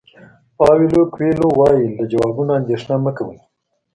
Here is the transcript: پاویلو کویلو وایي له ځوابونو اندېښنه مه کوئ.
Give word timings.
پاویلو 0.57 1.01
کویلو 1.13 1.47
وایي 1.59 1.85
له 1.97 2.03
ځوابونو 2.11 2.51
اندېښنه 2.59 2.95
مه 3.05 3.11
کوئ. 3.17 3.39